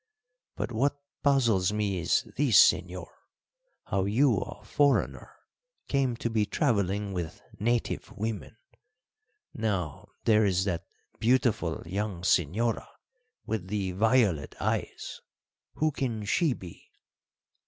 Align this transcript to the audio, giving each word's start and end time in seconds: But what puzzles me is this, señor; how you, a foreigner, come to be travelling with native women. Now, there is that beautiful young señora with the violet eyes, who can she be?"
But 0.55 0.71
what 0.71 0.97
puzzles 1.21 1.71
me 1.71 1.99
is 1.99 2.23
this, 2.35 2.57
señor; 2.71 3.05
how 3.83 4.05
you, 4.05 4.35
a 4.39 4.65
foreigner, 4.65 5.31
come 5.87 6.17
to 6.17 6.29
be 6.31 6.43
travelling 6.43 7.13
with 7.13 7.39
native 7.59 8.11
women. 8.17 8.57
Now, 9.53 10.07
there 10.23 10.43
is 10.43 10.63
that 10.65 10.87
beautiful 11.19 11.83
young 11.85 12.23
señora 12.23 12.87
with 13.45 13.67
the 13.67 13.91
violet 13.91 14.55
eyes, 14.59 15.21
who 15.75 15.91
can 15.91 16.25
she 16.25 16.53
be?" 16.53 16.83